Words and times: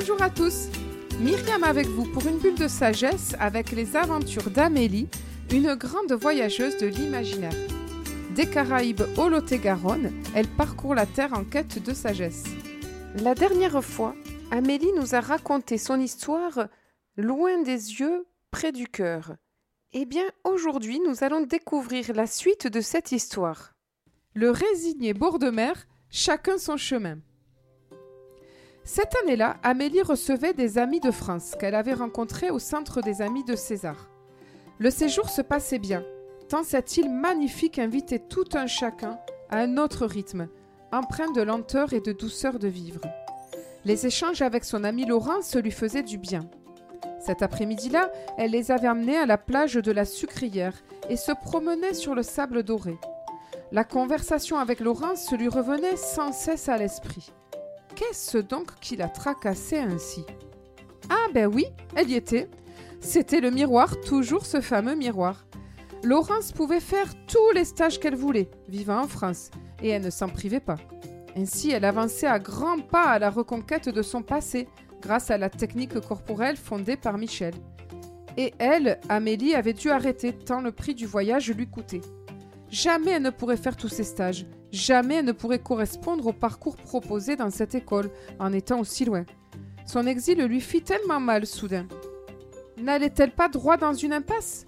Bonjour 0.00 0.22
à 0.22 0.30
tous 0.30 0.68
Myriam 1.18 1.64
avec 1.64 1.88
vous 1.88 2.04
pour 2.12 2.24
une 2.24 2.38
bulle 2.38 2.54
de 2.54 2.68
sagesse 2.68 3.34
avec 3.40 3.72
les 3.72 3.96
aventures 3.96 4.48
d'Amélie, 4.48 5.08
une 5.50 5.74
grande 5.74 6.12
voyageuse 6.12 6.76
de 6.76 6.86
l'imaginaire. 6.86 7.56
Des 8.36 8.48
Caraïbes 8.48 9.02
au 9.16 9.28
Lot-et-Garonne, 9.28 10.12
elle 10.36 10.46
parcourt 10.46 10.94
la 10.94 11.04
Terre 11.04 11.32
en 11.32 11.42
quête 11.42 11.82
de 11.82 11.92
sagesse. 11.92 12.44
La 13.16 13.34
dernière 13.34 13.82
fois, 13.82 14.14
Amélie 14.52 14.92
nous 14.94 15.16
a 15.16 15.20
raconté 15.20 15.78
son 15.78 15.98
histoire 15.98 16.68
loin 17.16 17.60
des 17.62 17.98
yeux, 17.98 18.24
près 18.52 18.70
du 18.70 18.86
cœur. 18.86 19.34
Eh 19.94 20.06
bien, 20.06 20.26
aujourd'hui, 20.44 21.00
nous 21.00 21.24
allons 21.24 21.40
découvrir 21.40 22.12
la 22.14 22.28
suite 22.28 22.68
de 22.68 22.80
cette 22.80 23.10
histoire. 23.10 23.72
Le 24.34 24.52
résigné 24.52 25.12
bord 25.12 25.40
de 25.40 25.50
mer, 25.50 25.88
chacun 26.08 26.56
son 26.56 26.76
chemin. 26.76 27.18
Cette 28.90 29.14
année-là, 29.22 29.58
Amélie 29.62 30.00
recevait 30.00 30.54
des 30.54 30.78
amis 30.78 30.98
de 30.98 31.10
France 31.10 31.54
qu'elle 31.60 31.74
avait 31.74 31.92
rencontrés 31.92 32.48
au 32.48 32.58
centre 32.58 33.02
des 33.02 33.20
amis 33.20 33.44
de 33.44 33.54
César. 33.54 34.08
Le 34.78 34.90
séjour 34.90 35.28
se 35.28 35.42
passait 35.42 35.78
bien, 35.78 36.02
tant 36.48 36.62
cette 36.62 36.96
île 36.96 37.10
magnifique 37.10 37.78
invitait 37.78 38.18
tout 38.18 38.46
un 38.54 38.66
chacun 38.66 39.18
à 39.50 39.58
un 39.58 39.76
autre 39.76 40.06
rythme, 40.06 40.48
empreint 40.90 41.30
de 41.32 41.42
lenteur 41.42 41.92
et 41.92 42.00
de 42.00 42.12
douceur 42.12 42.58
de 42.58 42.66
vivre. 42.66 43.02
Les 43.84 44.06
échanges 44.06 44.40
avec 44.40 44.64
son 44.64 44.84
ami 44.84 45.04
Laurence 45.04 45.54
lui 45.54 45.70
faisaient 45.70 46.02
du 46.02 46.16
bien. 46.16 46.48
Cet 47.20 47.42
après-midi-là, 47.42 48.10
elle 48.38 48.52
les 48.52 48.70
avait 48.70 48.88
amenés 48.88 49.18
à 49.18 49.26
la 49.26 49.36
plage 49.36 49.74
de 49.74 49.92
la 49.92 50.06
Sucrière 50.06 50.82
et 51.10 51.18
se 51.18 51.32
promenait 51.32 51.92
sur 51.92 52.14
le 52.14 52.22
sable 52.22 52.62
doré. 52.62 52.96
La 53.70 53.84
conversation 53.84 54.56
avec 54.56 54.80
Laurence 54.80 55.30
lui 55.32 55.48
revenait 55.48 55.96
sans 55.98 56.32
cesse 56.32 56.70
à 56.70 56.78
l'esprit. 56.78 57.34
Qu'est-ce 57.98 58.38
donc 58.38 58.78
qui 58.78 58.94
la 58.94 59.08
tracassait 59.08 59.80
ainsi? 59.80 60.24
Ah 61.10 61.26
ben 61.34 61.52
oui, 61.52 61.64
elle 61.96 62.08
y 62.08 62.14
était. 62.14 62.48
C'était 63.00 63.40
le 63.40 63.50
miroir, 63.50 64.00
toujours 64.02 64.46
ce 64.46 64.60
fameux 64.60 64.94
miroir. 64.94 65.44
Laurence 66.04 66.52
pouvait 66.52 66.78
faire 66.78 67.08
tous 67.26 67.50
les 67.56 67.64
stages 67.64 67.98
qu'elle 67.98 68.14
voulait, 68.14 68.50
vivant 68.68 69.00
en 69.00 69.08
France, 69.08 69.50
et 69.82 69.88
elle 69.88 70.02
ne 70.02 70.10
s'en 70.10 70.28
privait 70.28 70.60
pas. 70.60 70.76
Ainsi, 71.36 71.72
elle 71.72 71.84
avançait 71.84 72.28
à 72.28 72.38
grands 72.38 72.78
pas 72.78 73.02
à 73.02 73.18
la 73.18 73.30
reconquête 73.30 73.88
de 73.88 74.02
son 74.02 74.22
passé, 74.22 74.68
grâce 75.02 75.32
à 75.32 75.38
la 75.38 75.50
technique 75.50 75.98
corporelle 75.98 76.56
fondée 76.56 76.96
par 76.96 77.18
Michel. 77.18 77.54
Et 78.36 78.54
elle, 78.60 79.00
Amélie, 79.08 79.56
avait 79.56 79.72
dû 79.72 79.90
arrêter 79.90 80.32
tant 80.32 80.60
le 80.60 80.70
prix 80.70 80.94
du 80.94 81.06
voyage 81.06 81.50
lui 81.50 81.66
coûtait. 81.66 82.02
Jamais 82.70 83.12
elle 83.12 83.22
ne 83.22 83.30
pourrait 83.30 83.56
faire 83.56 83.76
tous 83.76 83.88
ces 83.88 84.04
stages, 84.04 84.46
jamais 84.72 85.16
elle 85.16 85.24
ne 85.24 85.32
pourrait 85.32 85.58
correspondre 85.58 86.26
au 86.26 86.32
parcours 86.32 86.76
proposé 86.76 87.36
dans 87.36 87.50
cette 87.50 87.74
école 87.74 88.10
en 88.38 88.52
étant 88.52 88.80
aussi 88.80 89.04
loin. 89.04 89.24
Son 89.86 90.06
exil 90.06 90.42
lui 90.42 90.60
fit 90.60 90.82
tellement 90.82 91.20
mal 91.20 91.46
soudain. 91.46 91.86
N'allait-elle 92.76 93.32
pas 93.32 93.48
droit 93.48 93.76
dans 93.76 93.94
une 93.94 94.12
impasse? 94.12 94.66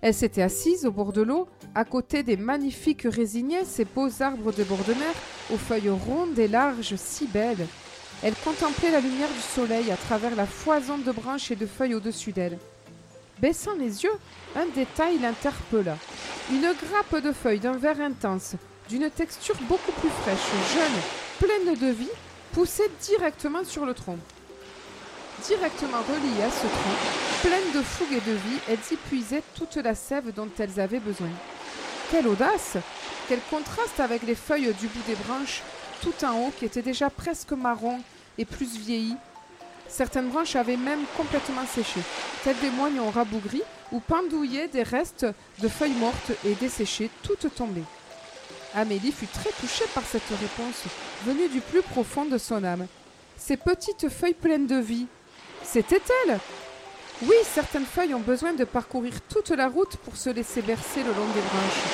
Elle 0.00 0.14
s'était 0.14 0.42
assise 0.42 0.86
au 0.86 0.92
bord 0.92 1.12
de 1.12 1.22
l'eau, 1.22 1.48
à 1.74 1.84
côté 1.84 2.22
des 2.22 2.36
magnifiques 2.36 3.06
résiniers, 3.10 3.64
ces 3.64 3.84
beaux 3.84 4.22
arbres 4.22 4.52
de 4.52 4.64
bord 4.64 4.84
de 4.86 4.94
mer, 4.94 5.14
aux 5.52 5.58
feuilles 5.58 5.90
rondes 5.90 6.38
et 6.38 6.48
larges, 6.48 6.94
si 6.96 7.26
belles. 7.26 7.66
Elle 8.22 8.34
contemplait 8.36 8.90
la 8.90 9.00
lumière 9.00 9.28
du 9.28 9.40
soleil 9.40 9.90
à 9.90 9.96
travers 9.96 10.34
la 10.36 10.46
foison 10.46 10.96
de 10.98 11.12
branches 11.12 11.50
et 11.50 11.56
de 11.56 11.66
feuilles 11.66 11.94
au-dessus 11.94 12.32
d'elle. 12.32 12.58
Baissant 13.40 13.74
les 13.78 14.04
yeux, 14.04 14.16
un 14.54 14.66
détail 14.74 15.18
l'interpella. 15.18 15.98
Une 16.50 16.62
grappe 16.62 17.22
de 17.22 17.32
feuilles 17.32 17.60
d'un 17.60 17.76
vert 17.76 18.00
intense, 18.00 18.54
d'une 18.88 19.10
texture 19.10 19.56
beaucoup 19.62 19.92
plus 19.92 20.10
fraîche, 20.10 20.38
jeune, 20.74 21.46
pleine 21.48 21.74
de 21.74 21.92
vie, 21.92 22.10
poussait 22.52 22.90
directement 23.02 23.64
sur 23.64 23.84
le 23.84 23.94
tronc. 23.94 24.18
Directement 25.44 25.98
reliée 25.98 26.42
à 26.42 26.50
ce 26.50 26.66
tronc, 26.66 27.42
pleine 27.42 27.72
de 27.74 27.82
fougue 27.82 28.12
et 28.12 28.30
de 28.30 28.36
vie, 28.36 28.58
elles 28.68 28.78
y 28.92 28.96
puisaient 28.96 29.42
toute 29.54 29.76
la 29.76 29.94
sève 29.94 30.32
dont 30.32 30.48
elles 30.58 30.80
avaient 30.80 31.00
besoin. 31.00 31.28
Quelle 32.10 32.28
audace 32.28 32.76
Quel 33.28 33.40
contraste 33.50 34.00
avec 34.00 34.22
les 34.22 34.34
feuilles 34.34 34.72
du 34.74 34.86
bout 34.86 35.06
des 35.06 35.16
branches, 35.16 35.62
tout 36.00 36.24
en 36.24 36.38
haut, 36.38 36.52
qui 36.56 36.64
étaient 36.64 36.82
déjà 36.82 37.10
presque 37.10 37.52
marron 37.52 38.00
et 38.38 38.44
plus 38.44 38.78
vieillies. 38.78 39.16
Certaines 39.88 40.28
branches 40.28 40.56
avaient 40.56 40.76
même 40.76 41.04
complètement 41.16 41.66
séché, 41.66 42.00
telles 42.44 42.58
des 42.60 42.70
moignons 42.70 43.10
rabougris 43.10 43.62
ou 43.92 44.00
pendouillaient 44.00 44.68
des 44.68 44.82
restes 44.82 45.26
de 45.60 45.68
feuilles 45.68 45.94
mortes 45.94 46.32
et 46.44 46.54
desséchées, 46.54 47.10
toutes 47.22 47.54
tombées. 47.54 47.84
Amélie 48.76 49.10
fut 49.10 49.26
très 49.26 49.50
touchée 49.58 49.86
par 49.94 50.04
cette 50.04 50.28
réponse, 50.28 50.84
venue 51.24 51.48
du 51.48 51.62
plus 51.62 51.80
profond 51.80 52.26
de 52.26 52.36
son 52.36 52.62
âme. 52.62 52.86
Ces 53.38 53.56
petites 53.56 54.10
feuilles 54.10 54.34
pleines 54.34 54.66
de 54.66 54.76
vie, 54.76 55.06
c'était 55.62 56.02
elle 56.26 56.38
Oui, 57.22 57.34
certaines 57.54 57.86
feuilles 57.86 58.12
ont 58.12 58.20
besoin 58.20 58.52
de 58.52 58.64
parcourir 58.64 59.14
toute 59.30 59.48
la 59.48 59.68
route 59.68 59.96
pour 60.04 60.16
se 60.18 60.28
laisser 60.28 60.60
bercer 60.60 61.02
le 61.02 61.08
long 61.08 61.26
des 61.34 61.40
branches. 61.40 61.84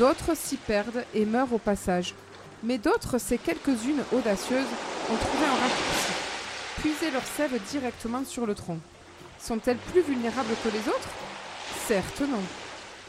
D'autres 0.00 0.36
s'y 0.36 0.56
perdent 0.56 1.04
et 1.14 1.24
meurent 1.24 1.52
au 1.52 1.58
passage. 1.58 2.14
Mais 2.64 2.78
d'autres, 2.78 3.18
ces 3.18 3.38
quelques-unes 3.38 4.02
audacieuses, 4.10 4.66
ont 5.12 5.16
trouvé 5.16 5.44
un 5.44 5.54
raccourci. 5.54 6.12
Puiser 6.78 7.10
leur 7.12 7.24
sève 7.36 7.60
directement 7.70 8.24
sur 8.24 8.44
le 8.44 8.56
tronc. 8.56 8.80
Sont-elles 9.38 9.78
plus 9.92 10.02
vulnérables 10.02 10.54
que 10.64 10.68
les 10.70 10.88
autres? 10.88 11.10
Certes 11.86 12.22
non. 12.22 12.42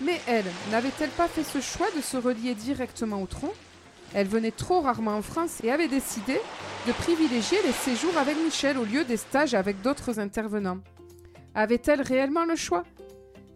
Mais 0.01 0.19
elle, 0.27 0.45
n'avait-elle 0.71 1.09
pas 1.11 1.27
fait 1.27 1.43
ce 1.43 1.61
choix 1.61 1.87
de 1.95 2.01
se 2.01 2.17
relier 2.17 2.53
directement 2.53 3.21
au 3.21 3.27
tronc? 3.27 3.53
Elle 4.13 4.27
venait 4.27 4.51
trop 4.51 4.81
rarement 4.81 5.15
en 5.15 5.21
France 5.21 5.61
et 5.63 5.71
avait 5.71 5.87
décidé 5.87 6.37
de 6.87 6.91
privilégier 6.93 7.57
les 7.65 7.71
séjours 7.71 8.17
avec 8.17 8.37
Michel 8.37 8.77
au 8.77 8.85
lieu 8.85 9.03
des 9.03 9.17
stages 9.17 9.53
avec 9.53 9.81
d'autres 9.81 10.19
intervenants. 10.19 10.79
Avait-elle 11.53 12.01
réellement 12.01 12.45
le 12.45 12.55
choix? 12.55 12.83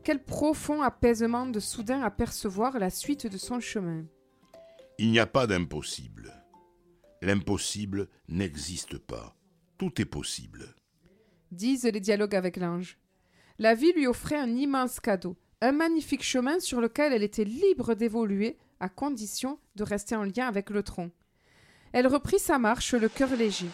Quel 0.03 0.23
profond 0.23 0.81
apaisement 0.81 1.45
de 1.45 1.59
soudain 1.59 2.01
apercevoir 2.01 2.79
la 2.79 2.89
suite 2.89 3.27
de 3.27 3.37
son 3.37 3.59
chemin. 3.59 4.05
Il 4.97 5.11
n'y 5.11 5.19
a 5.19 5.25
pas 5.25 5.45
d'impossible. 5.45 6.33
L'impossible 7.21 8.07
n'existe 8.29 8.97
pas. 8.97 9.35
Tout 9.77 10.01
est 10.01 10.05
possible. 10.05 10.73
Disent 11.51 11.83
les 11.83 11.99
dialogues 11.99 12.35
avec 12.35 12.57
l'ange. 12.57 12.97
La 13.59 13.75
vie 13.75 13.91
lui 13.93 14.07
offrait 14.07 14.39
un 14.39 14.55
immense 14.55 14.99
cadeau, 14.99 15.35
un 15.61 15.71
magnifique 15.73 16.23
chemin 16.23 16.59
sur 16.59 16.79
lequel 16.79 17.11
elle 17.13 17.23
était 17.23 17.43
libre 17.43 17.93
d'évoluer 17.93 18.57
à 18.79 18.87
condition 18.87 19.59
de 19.75 19.83
rester 19.83 20.15
en 20.15 20.23
lien 20.23 20.47
avec 20.47 20.69
le 20.69 20.83
tronc. 20.83 21.11
Elle 21.91 22.07
reprit 22.07 22.39
sa 22.39 22.57
marche, 22.59 22.93
le 22.93 23.09
cœur 23.09 23.35
léger. 23.35 23.67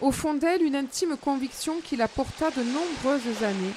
Au 0.00 0.10
fond 0.10 0.34
d'elle, 0.34 0.62
une 0.62 0.76
intime 0.76 1.16
conviction 1.16 1.80
qui 1.80 1.96
la 1.96 2.08
porta 2.08 2.50
de 2.50 2.62
nombreuses 2.62 3.44
années, 3.44 3.72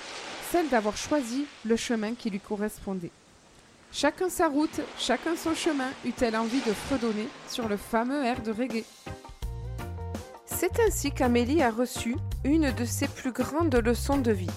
celle 0.51 0.67
d'avoir 0.69 0.97
choisi 0.97 1.45
le 1.63 1.75
chemin 1.75 2.13
qui 2.15 2.29
lui 2.29 2.39
correspondait. 2.39 3.11
Chacun 3.91 4.29
sa 4.29 4.49
route, 4.49 4.81
chacun 4.97 5.37
son 5.37 5.55
chemin, 5.55 5.89
eut-elle 6.03 6.35
envie 6.35 6.61
de 6.61 6.73
fredonner 6.73 7.27
sur 7.47 7.69
le 7.69 7.77
fameux 7.77 8.23
air 8.25 8.41
de 8.41 8.51
reggae. 8.51 8.83
C'est 10.45 10.79
ainsi 10.85 11.11
qu'Amélie 11.11 11.61
a 11.61 11.71
reçu 11.71 12.15
une 12.43 12.71
de 12.71 12.85
ses 12.85 13.07
plus 13.07 13.31
grandes 13.31 13.75
leçons 13.75 14.17
de 14.17 14.31
vie. 14.31 14.49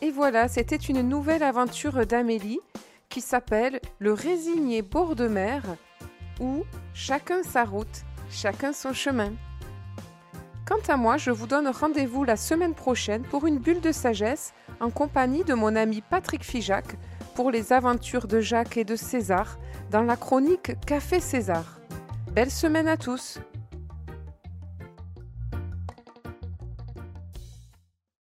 Et 0.00 0.10
voilà, 0.10 0.48
c'était 0.48 0.76
une 0.76 1.02
nouvelle 1.02 1.42
aventure 1.42 2.06
d'Amélie 2.06 2.60
qui 3.08 3.20
s'appelle 3.20 3.80
Le 3.98 4.12
résigné 4.12 4.82
bord 4.82 5.16
de 5.16 5.26
mer 5.26 5.62
ou 6.40 6.64
Chacun 6.94 7.42
sa 7.42 7.64
route, 7.64 8.04
chacun 8.30 8.72
son 8.72 8.92
chemin. 8.92 9.32
Quant 10.66 10.80
à 10.88 10.96
moi, 10.96 11.16
je 11.16 11.30
vous 11.30 11.46
donne 11.46 11.68
rendez-vous 11.68 12.24
la 12.24 12.36
semaine 12.36 12.74
prochaine 12.74 13.22
pour 13.22 13.46
une 13.46 13.58
bulle 13.58 13.80
de 13.80 13.92
sagesse 13.92 14.52
en 14.80 14.90
compagnie 14.90 15.44
de 15.44 15.54
mon 15.54 15.74
ami 15.74 16.02
Patrick 16.02 16.44
Fijac 16.44 16.84
pour 17.34 17.50
les 17.50 17.72
aventures 17.72 18.26
de 18.26 18.40
Jacques 18.40 18.76
et 18.76 18.84
de 18.84 18.96
César 18.96 19.58
dans 19.90 20.02
la 20.02 20.16
chronique 20.16 20.72
Café 20.86 21.20
César. 21.20 21.80
Belle 22.32 22.50
semaine 22.50 22.88
à 22.88 22.96
tous 22.96 23.38